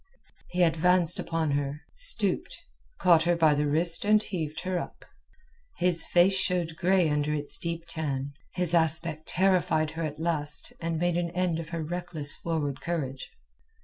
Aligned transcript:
He 0.49 0.63
advanced 0.63 1.19
upon 1.19 1.51
her, 1.51 1.81
stooped, 1.93 2.57
caught 2.97 3.25
her 3.25 3.35
by 3.35 3.53
the 3.53 3.67
wrist, 3.67 4.03
and 4.03 4.23
heaved 4.23 4.61
her 4.61 4.79
up. 4.79 5.05
His 5.77 6.07
face 6.07 6.33
showed 6.33 6.75
grey 6.75 7.07
under 7.07 7.35
its 7.35 7.59
deep 7.59 7.85
tan. 7.87 8.33
His 8.55 8.73
aspect 8.73 9.27
terrified 9.27 9.91
her 9.91 10.01
at 10.03 10.19
last 10.19 10.73
and 10.81 10.97
made 10.97 11.17
an 11.17 11.29
end 11.35 11.59
of 11.59 11.69
her 11.69 11.83
reckless 11.83 12.33
forward 12.33 12.81
courage. 12.81 13.29